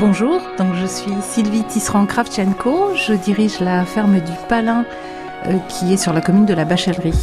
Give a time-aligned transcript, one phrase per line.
[0.00, 4.84] Bonjour, donc je suis Sylvie Tisserand-Kravchenko, je dirige la ferme du Palin
[5.46, 7.14] euh, qui est sur la commune de la Bachellerie.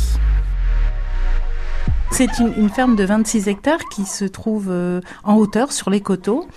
[2.11, 6.47] C'est une, ferme de 26 hectares qui se trouve euh, en hauteur sur les coteaux.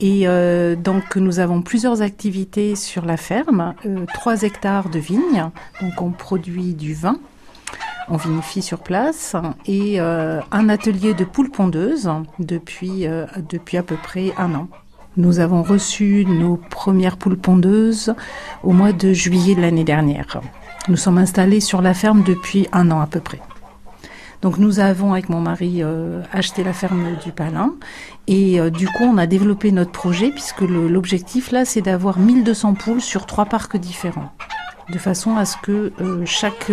[0.00, 3.74] Et euh, donc nous avons plusieurs activités sur la ferme,
[4.14, 5.50] 3 hectares de vignes,
[5.82, 7.18] donc on produit du vin,
[8.08, 13.06] on vinifie sur place, et un atelier de poules pondeuses depuis,
[13.50, 14.68] depuis à peu près un an.
[15.18, 18.14] Nous avons reçu nos premières poules pondeuses
[18.62, 20.40] au mois de juillet de l'année dernière.
[20.88, 23.40] Nous sommes installés sur la ferme depuis un an à peu près.
[24.42, 27.74] Donc nous avons avec mon mari euh, acheté la ferme du Palin
[28.28, 32.74] et euh, du coup on a développé notre projet puisque l'objectif là c'est d'avoir 1200
[32.74, 34.30] poules sur trois parcs différents
[34.88, 36.70] de façon à ce que euh, chaque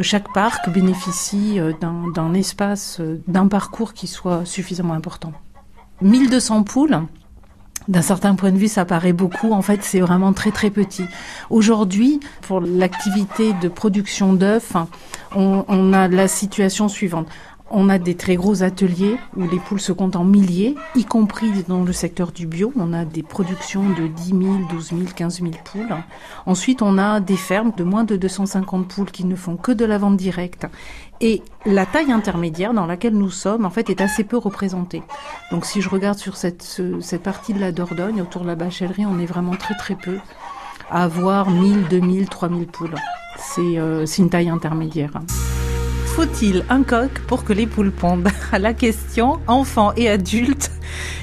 [0.00, 5.32] chaque parc bénéficie d'un espace d'un parcours qui soit suffisamment important.
[6.00, 7.00] 1200 poules
[7.90, 9.52] d'un certain point de vue, ça paraît beaucoup.
[9.52, 11.04] En fait, c'est vraiment très très petit.
[11.50, 14.72] Aujourd'hui, pour l'activité de production d'œufs,
[15.34, 17.26] on, on, a la situation suivante.
[17.72, 21.50] On a des très gros ateliers où les poules se comptent en milliers, y compris
[21.68, 22.72] dans le secteur du bio.
[22.76, 24.40] On a des productions de 10 000,
[24.70, 25.96] 12 000, 15 000 poules.
[26.46, 29.84] Ensuite, on a des fermes de moins de 250 poules qui ne font que de
[29.84, 30.66] la vente directe.
[31.20, 35.02] Et la taille intermédiaire dans laquelle nous sommes, en fait, est assez peu représentée.
[35.52, 39.06] Donc, si je regarde sur cette, cette partie de la Dordogne, autour de la bachellerie,
[39.06, 40.18] on est vraiment très très peu
[40.90, 42.96] à avoir 1000, 2000, 3000 poules.
[43.38, 45.12] C'est euh, une taille intermédiaire.
[46.20, 50.70] Faut-il un coq pour que les poules pondent À la question, enfants et adultes,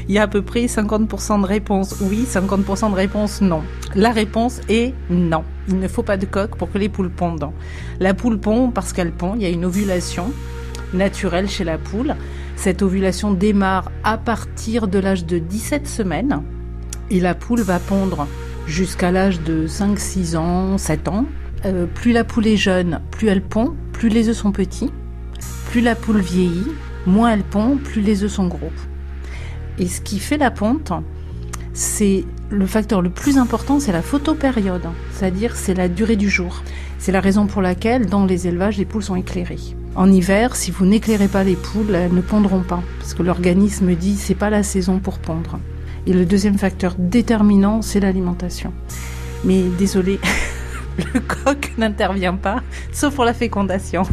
[0.10, 3.62] il y a à peu près 50% de réponses oui, 50% de réponses non.
[3.94, 5.44] La réponse est non.
[5.68, 7.52] Il ne faut pas de coq pour que les poules pondent.
[8.00, 10.34] La poule pond parce qu'elle pond, il y a une ovulation
[10.96, 12.16] naturelle chez la poule.
[12.56, 16.42] Cette ovulation démarre à partir de l'âge de 17 semaines
[17.12, 18.26] et la poule va pondre
[18.66, 21.28] jusqu'à l'âge de 5, 6 ans, 7 ans.
[21.66, 24.92] Euh, plus la poule est jeune, plus elle pond, plus les œufs sont petits,
[25.72, 26.72] plus la poule vieillit,
[27.08, 28.72] moins elle pond, plus les œufs sont gros.
[29.80, 30.94] Et ce qui fait la ponte,
[31.74, 36.62] c'est le facteur le plus important, c'est la photopériode, c'est-à-dire c'est la durée du jour.
[37.00, 39.58] C'est la raison pour laquelle dans les élevages, les poules sont éclairées.
[39.96, 43.96] En hiver, si vous n'éclairez pas les poules, elles ne pondront pas, parce que l'organisme
[43.96, 45.58] dit c'est pas la saison pour pondre.
[46.06, 48.74] Et le deuxième facteur déterminant, c'est l'alimentation.
[49.44, 50.20] Mais désolé,
[51.14, 54.04] le coq n'intervient pas, sauf pour la fécondation.